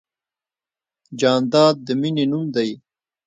[1.19, 2.69] جانداد د مینې نوم دی.